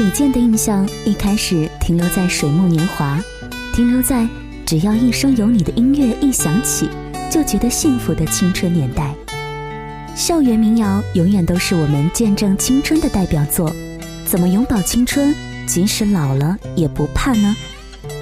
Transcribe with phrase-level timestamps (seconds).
[0.00, 3.22] 李健的印象一开始停留在水木年华，
[3.74, 4.26] 停留在
[4.64, 6.88] 只要一生有你的音乐一响起，
[7.30, 9.14] 就觉得幸福的青春年代。
[10.16, 13.70] 校园民谣永远都是我们见证青春的代表作，
[14.24, 15.34] 怎么永葆青春，
[15.66, 17.54] 即使老了也不怕呢？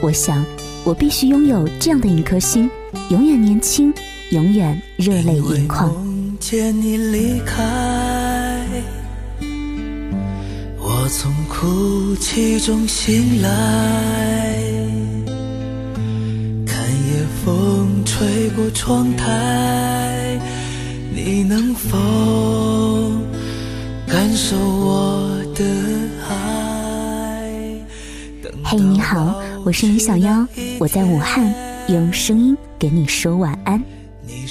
[0.03, 0.45] 我想，
[0.83, 2.69] 我必须拥有这样的一颗心，
[3.09, 3.95] 永远年轻，
[4.33, 5.95] 永远热泪盈眶。
[6.41, 7.63] 见你离开，
[11.09, 13.51] 我从哭泣中醒来，
[16.67, 20.39] 看夜风吹过窗台，
[21.11, 21.97] 你能否
[24.07, 25.65] 感受我的
[26.29, 27.81] 爱？
[28.63, 30.47] 嘿，你好，我是李小妖，
[30.79, 31.51] 我在武汉，
[31.89, 33.83] 用声音给你说晚安。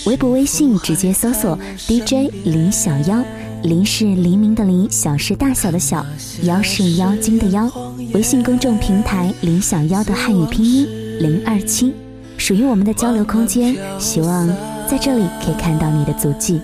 [0.07, 1.55] 微博、微信直接搜索
[1.87, 3.23] DJ 李小妖，
[3.63, 6.05] 黎是黎明的黎，小是大小的小，
[6.43, 7.69] 妖是妖精的妖。
[8.13, 10.87] 微信公众平台李小妖的汉语拼音
[11.19, 11.93] 零二七，
[12.37, 14.47] 属于我们的交流空间，希望
[14.87, 16.61] 在这里可以看到你的足迹。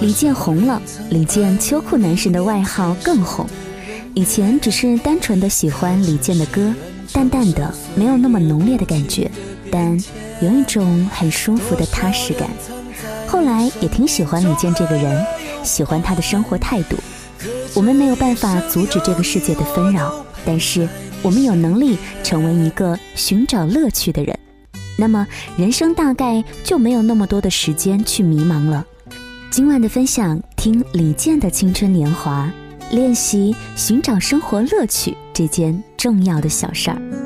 [0.00, 0.80] 李健红了，
[1.10, 3.46] 李健秋裤男神的外号更红。
[4.14, 6.72] 以前只是单纯的喜欢李健的歌，
[7.12, 9.30] 淡淡的，没有那么浓烈的感觉，
[9.70, 9.98] 但。
[10.42, 12.46] 有一种很舒服的踏实感。
[13.36, 15.22] 后来也挺喜欢李健这个人，
[15.62, 16.96] 喜欢他的生活态度。
[17.74, 20.10] 我们没有办法阻止这个世界的纷扰，
[20.46, 20.88] 但是
[21.20, 24.34] 我们有能力成为一个寻找乐趣的人。
[24.96, 25.26] 那么
[25.58, 28.82] 人生大概就没有那么多的时间去迷茫了。
[29.50, 32.50] 今晚的分享，听李健的青春年华，
[32.90, 37.25] 练习寻找生活乐趣这件重要的小事儿。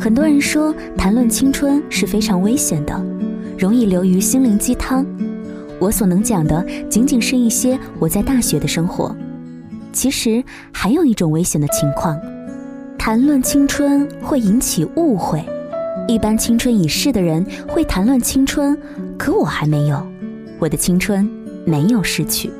[0.00, 3.04] 很多人说谈论青春是非常危险的，
[3.58, 5.04] 容易流于心灵鸡汤。
[5.78, 9.14] 我所能讲的仅仅是一些我在大学的生活。
[9.92, 10.42] 其实
[10.72, 12.18] 还有一种危险的情况，
[12.96, 15.44] 谈论青春会引起误会。
[16.08, 18.74] 一般青春已逝的人会谈论青春，
[19.18, 20.02] 可我还没有，
[20.58, 21.28] 我的青春
[21.66, 22.50] 没有逝去。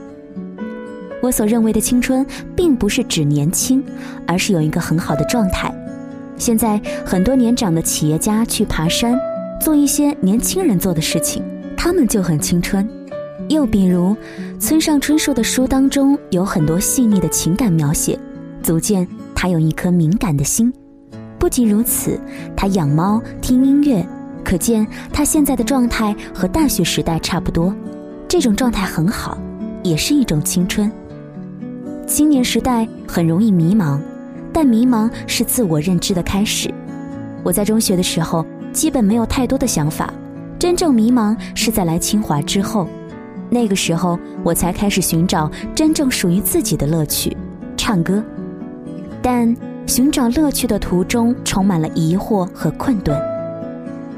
[1.22, 3.82] 我所认为的青春，并不是指年轻，
[4.26, 5.74] 而是有一个很好的状态。
[6.40, 9.14] 现在很多年长的企业家去爬山，
[9.60, 11.44] 做一些年轻人做的事情，
[11.76, 12.88] 他们就很青春。
[13.50, 14.16] 又比如，
[14.58, 18.18] 村上春树的书当中有很多细腻的情感描写，
[18.62, 20.72] 足见他有一颗敏感的心。
[21.38, 22.18] 不仅如此，
[22.56, 24.02] 他养猫、听音乐，
[24.42, 27.74] 可见他现在的状态和大学时代差不多。
[28.26, 29.36] 这种状态很好，
[29.82, 30.90] 也是一种青春。
[32.06, 34.00] 青年时代很容易迷茫。
[34.60, 36.70] 但迷茫是自我认知的开始。
[37.42, 38.44] 我在中学的时候
[38.74, 40.12] 基本没有太多的想法，
[40.58, 42.86] 真正迷茫是在来清华之后，
[43.48, 47.34] 那个时候我才开始寻找真正属于自己的乐趣——
[47.74, 48.22] 唱歌。
[49.22, 49.56] 但
[49.86, 53.18] 寻找乐趣的途中充满了疑惑和困顿。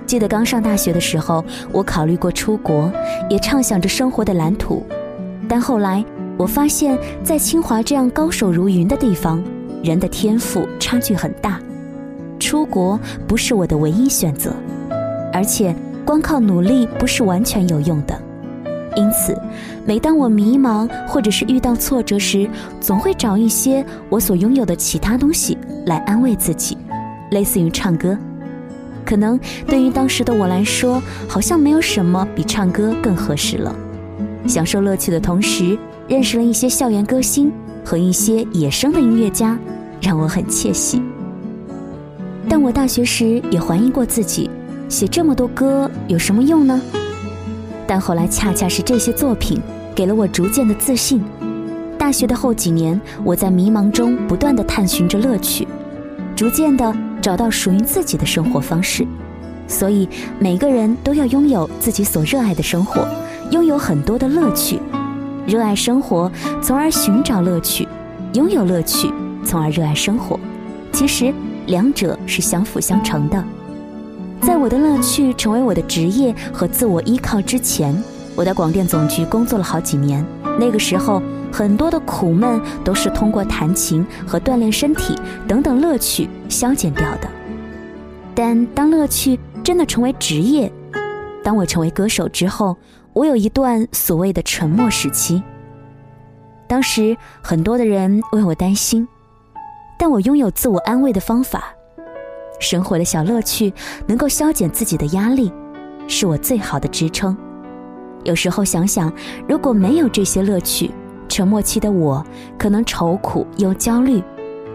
[0.06, 2.90] 记得刚上大学的时候，我考虑过出国，
[3.30, 4.84] 也畅想着生活的蓝图，
[5.48, 6.04] 但后来
[6.36, 9.40] 我发现，在清华这样高手如云的地方。
[9.82, 11.60] 人的天赋差距很大，
[12.38, 14.54] 出国不是我的唯一选择，
[15.32, 18.16] 而且光靠努力不是完全有用的。
[18.94, 19.36] 因此，
[19.86, 22.48] 每当我迷茫或者是遇到挫折时，
[22.80, 25.56] 总会找一些我所拥有的其他东西
[25.86, 26.76] 来安慰自己，
[27.30, 28.16] 类似于唱歌。
[29.04, 33.74] 可能对于当时的我来说，好像没有什么比唱歌更合适了。
[34.46, 35.76] 享受乐趣的同时，
[36.06, 37.50] 认识了一些校园歌星
[37.84, 39.58] 和一些野生的音乐家。
[40.00, 41.00] 让我很窃喜，
[42.48, 44.50] 但我大学时也怀疑过自己，
[44.88, 46.82] 写这么多歌有什么用呢？
[47.86, 49.60] 但后来恰恰是这些作品
[49.94, 51.22] 给了我逐渐的自信。
[51.96, 55.68] 大学的后几年，我在迷茫中不断的探寻着乐趣，
[56.34, 59.06] 逐渐的找到属于自己的生活方式。
[59.68, 60.08] 所以
[60.40, 63.06] 每个人都要拥有自己所热爱的生活，
[63.52, 64.80] 拥有很多的乐趣，
[65.46, 66.30] 热爱生活，
[66.62, 67.86] 从而寻找乐趣，
[68.34, 69.12] 拥有乐趣。
[69.44, 70.38] 从而热爱生活，
[70.92, 71.34] 其实
[71.66, 73.42] 两者是相辅相成的。
[74.40, 77.92] 在我的乐趣成为我的职业和自我依靠之前，
[78.36, 80.24] 我在广电总局工作了好几年。
[80.60, 81.20] 那个时候，
[81.50, 85.16] 很多的苦闷都是通过弹琴和锻炼身体
[85.48, 87.28] 等等乐趣消减掉的。
[88.32, 90.72] 但当乐趣真的成为职业，
[91.42, 92.76] 当我成为歌手之后，
[93.12, 95.42] 我有一段所谓的沉默时期。
[96.66, 99.06] 当时很多的人为我担心。
[99.98, 101.62] 但我拥有自我安慰的方法，
[102.58, 103.72] 生活的小乐趣
[104.04, 105.52] 能够消减自己的压力，
[106.08, 107.36] 是我最好的支撑。
[108.24, 109.12] 有时候想想，
[109.48, 110.90] 如果没有这些乐趣，
[111.28, 112.24] 沉默期的我，
[112.58, 114.20] 可能愁苦又焦虑，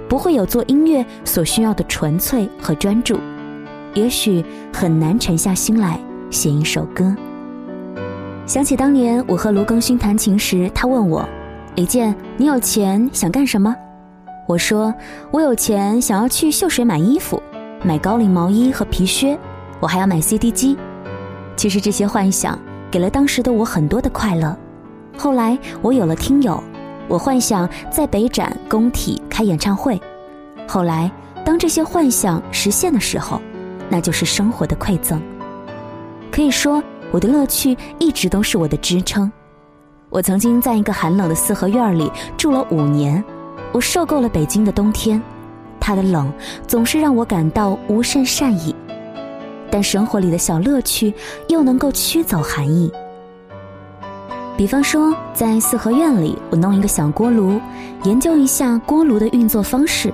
[0.07, 3.19] 不会有做音乐所需要的纯粹和专注，
[3.95, 5.99] 也许很难沉下心来
[6.29, 7.13] 写一首歌。
[8.47, 11.27] 想起当年我和卢庚戌谈琴时，他问我
[11.75, 13.75] ：“李健，你有钱想干什么？”
[14.47, 14.93] 我说
[15.31, 17.43] ：“我有钱想要去秀水买衣服，
[17.83, 19.37] 买高领毛衣和皮靴，
[19.81, 20.77] 我还要买 CD 机。”
[21.57, 22.57] 其实这些幻想
[22.89, 24.55] 给了当时的我很多的快乐。
[25.17, 26.63] 后来我有了听友，
[27.09, 30.01] 我幻想在北展、工体开演唱会。
[30.65, 31.11] 后来
[31.43, 33.41] 当这些幻想实现的时候，
[33.89, 35.21] 那就是生活的馈赠。
[36.31, 36.81] 可以说。
[37.11, 39.31] 我的乐趣一直都是我的支撑。
[40.09, 43.23] 我曾经在一个寒冷的四合院里住了五年，
[43.71, 45.21] 我受够了北京的冬天，
[45.79, 46.31] 它的冷
[46.65, 48.73] 总是让我感到无甚善意。
[49.69, 51.13] 但生活里的小乐趣
[51.49, 52.89] 又能够驱走寒意。
[54.55, 57.59] 比方说，在四合院里，我弄一个小锅炉，
[58.03, 60.11] 研究一下锅炉的运作方式，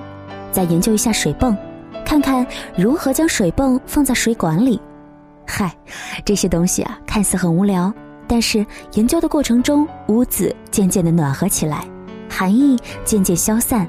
[0.50, 1.56] 再研究一下水泵，
[2.04, 2.44] 看看
[2.76, 4.80] 如何将水泵放在水管里。
[5.46, 5.74] 嗨，
[6.24, 7.92] 这些东西啊，看似很无聊，
[8.26, 8.64] 但是
[8.94, 11.84] 研究的过程中，屋子渐渐的暖和起来，
[12.28, 13.86] 寒意渐渐消散，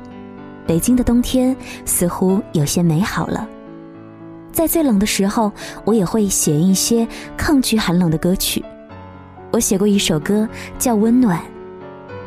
[0.67, 1.55] 北京的冬天
[1.85, 3.47] 似乎有些美好了。
[4.51, 5.51] 在最冷的时候，
[5.83, 8.63] 我也会写一些抗拒寒冷的歌曲。
[9.51, 10.47] 我写过一首歌
[10.77, 11.39] 叫《温暖》，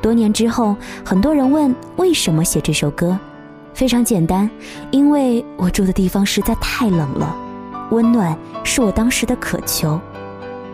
[0.02, 3.18] 多年之后，很多人问为什么写这首歌，
[3.72, 4.50] 非常简单，
[4.90, 7.36] 因为我住的地方实在太冷了。
[7.90, 10.00] 温暖是我当时的渴求，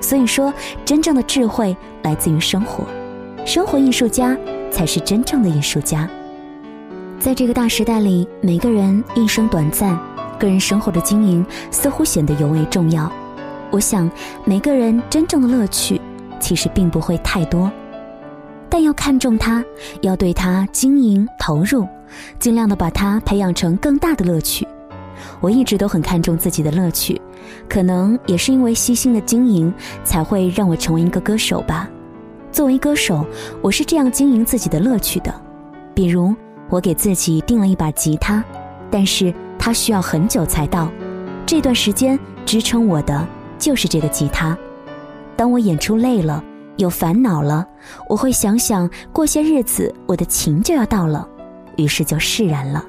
[0.01, 0.53] 所以说，
[0.85, 2.85] 真正的智慧来自于生活，
[3.45, 4.37] 生活艺术家
[4.71, 6.09] 才是真正的艺术家。
[7.19, 9.99] 在这个大时代里，每个人一生短暂，
[10.39, 13.11] 个人生活的经营似乎显得尤为重要。
[13.71, 14.11] 我想，
[14.45, 16.01] 每个人真正的乐趣
[16.39, 17.71] 其实并不会太多，
[18.69, 19.65] 但要看重它，
[20.03, 21.89] 要对它经营投入，
[22.39, 24.67] 尽量的把它培养成更大的乐趣。
[25.45, 27.21] 我一直都很看重自己的乐趣，
[27.69, 29.71] 可能也是因为悉心的经营，
[30.03, 31.87] 才会让我成为一个歌手吧。
[32.51, 33.27] 作为歌手，
[33.61, 35.35] 我是这样经营自己的乐趣的。
[35.95, 36.35] 比如，
[36.71, 38.43] 我给自己订了一把吉他，
[38.91, 40.91] 但是它需要很久才到。
[41.45, 44.57] 这段时间支撑我的就是这个吉他。
[45.37, 46.43] 当我演出累了，
[46.79, 47.67] 有烦恼了，
[48.09, 51.29] 我会想想，过些日子我的琴就要到了，
[51.77, 52.83] 于是就释然了。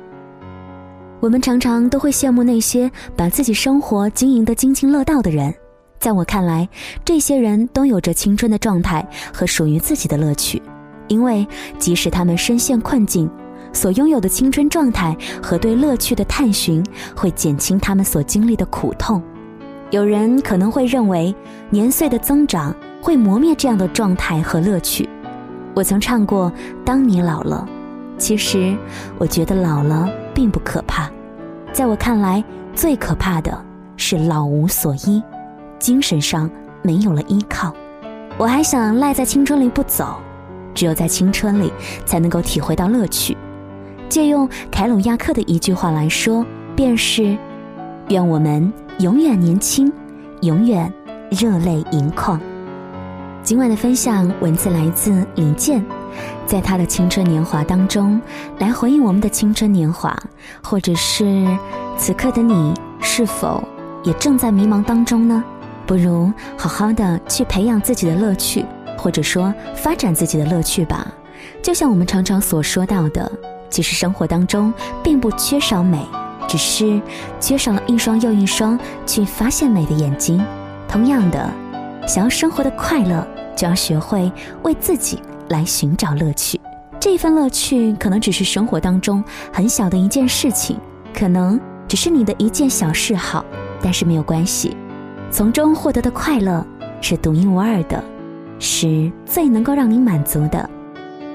[1.26, 5.52] 我们常常都会羡慕那些把自己生活经营得津津乐道的人，
[5.98, 6.70] 在我看来，
[7.04, 10.62] 这些人都有着青春的状态和属于自己的乐趣，
[11.08, 11.48] 因为
[11.80, 13.28] 即使他们深陷困境，
[13.74, 16.86] 所拥有的青春状态和对乐趣的探寻，
[17.16, 19.20] 会减轻他们所经历的苦痛。
[19.90, 21.34] 有人可能会认为，
[21.72, 25.10] 年岁的增长会磨灭这样的状态和乐趣。
[25.74, 26.52] 我曾唱过
[26.86, 27.68] 《当你老了》，
[28.20, 28.78] 其实
[29.18, 31.10] 我觉得老了并不可怕。
[31.76, 32.42] 在我看来，
[32.74, 33.66] 最可怕的
[33.98, 35.22] 是老无所依，
[35.78, 36.50] 精神上
[36.82, 37.76] 没有了依靠。
[38.38, 40.16] 我还想赖在青春里不走，
[40.74, 41.74] 只有在青春里
[42.06, 43.36] 才能够体会到乐趣。
[44.08, 46.46] 借用凯鲁亚克的一句话来说，
[46.78, 47.38] 便是：
[48.08, 49.92] 愿我们永远年轻，
[50.44, 50.90] 永远
[51.30, 52.40] 热泪盈眶。
[53.44, 55.86] 今晚的分享文字来自李健。
[56.46, 58.22] 在他的青春年华当中，
[58.60, 60.18] 来回应我们的青春年华，
[60.62, 61.46] 或者是
[61.98, 63.64] 此刻的你是否
[64.04, 65.44] 也正在迷茫当中呢？
[65.86, 68.66] 不如好好的去培养自己的乐趣，
[68.98, 71.08] 或者说发展自己的乐趣吧。
[71.62, 73.32] 就像我们常常所说到的，
[73.70, 74.74] 其实生活当中
[75.04, 76.04] 并不缺少美，
[76.48, 77.00] 只是
[77.40, 80.44] 缺少了一双又一双去发现美的眼睛。
[80.88, 81.52] 同样的，
[82.08, 84.32] 想要生活的快乐，就要学会
[84.64, 85.20] 为自己。
[85.50, 86.60] 来寻找乐趣，
[87.00, 90.78] 这份乐趣可能只是生活当中很小的一件事情，
[91.14, 93.46] 可能只是你的一件小嗜好，
[93.82, 94.76] 但是没有关系，
[95.30, 96.66] 从中获得的快乐
[97.02, 98.04] 是独一无二的，
[98.60, 100.70] 是最能够让你满足的。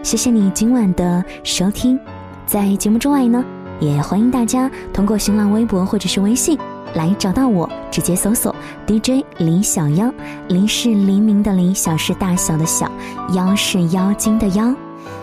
[0.03, 1.99] 谢谢你今晚的收听，
[2.47, 3.45] 在节目之外呢，
[3.79, 6.59] 也欢迎大家通过新浪微博或者是微信。
[6.95, 8.55] 来找到我，直接搜索
[8.87, 10.13] DJ 李小妖，
[10.49, 12.91] 黎是黎明的黎，小是大小的小，
[13.35, 14.75] 妖是妖精的妖。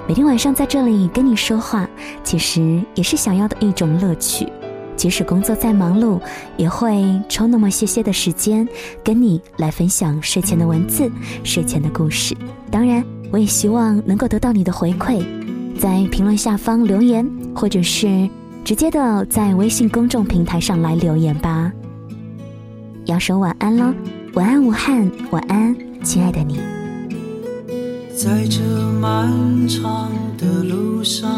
[0.08, 1.88] 每天晚上在这里跟你说话，
[2.24, 4.48] 其实也是想要的一种乐趣。
[4.96, 6.20] 即使工作再忙碌，
[6.56, 8.68] 也会抽那么些些的时间，
[9.04, 11.12] 跟你来分享睡前的文字、
[11.44, 12.36] 睡前的故事。
[12.72, 15.24] 当然，我也希望能够得到你的回馈，
[15.78, 18.28] 在评论下方留言，或者是。
[18.68, 21.72] 直接的在微信公众平台上来留言吧。
[23.06, 23.94] 要说晚安喽，
[24.34, 26.60] 晚安武汉，晚安亲爱的你。
[28.14, 28.60] 在这
[29.00, 29.32] 漫
[29.70, 31.32] 长的路上，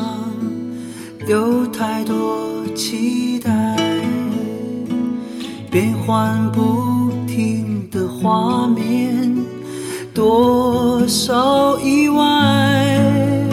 [1.28, 3.78] 有太多期待，
[5.70, 9.38] 变幻不停的画面，
[10.16, 13.46] 多少意外，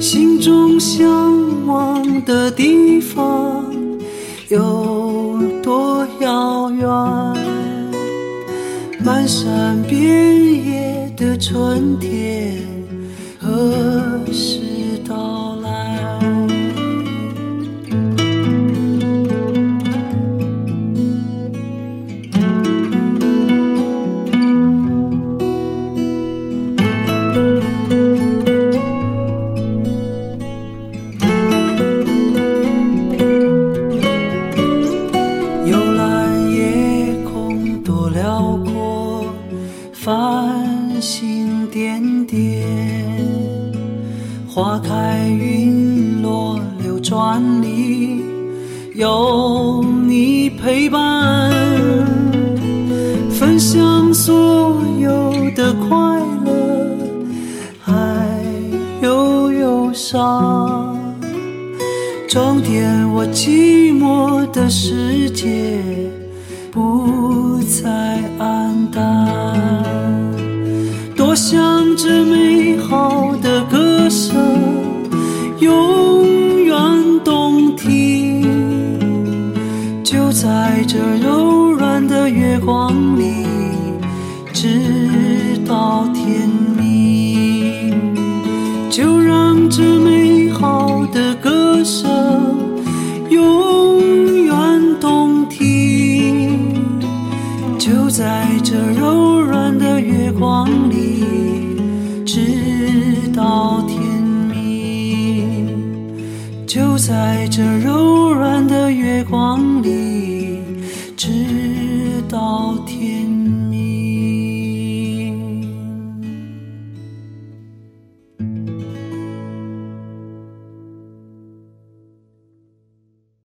[0.00, 1.19] 心中向往
[2.30, 3.74] 的地方
[4.50, 6.88] 有多遥远？
[9.04, 12.62] 漫山遍野的春天
[13.40, 13.50] 何
[14.32, 14.60] 时
[15.08, 15.39] 到
[50.90, 51.50] 伴，
[53.30, 55.96] 分享所有的快
[56.44, 56.50] 乐，
[57.80, 57.92] 还
[59.02, 60.98] 有忧伤。
[62.28, 65.80] 装点我寂寞的世界，
[66.70, 69.00] 不再黯淡。
[71.16, 74.34] 多想这美好的歌声
[75.58, 76.09] 永
[80.40, 81.39] 在这柔